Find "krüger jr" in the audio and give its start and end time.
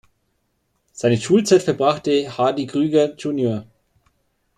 2.65-3.67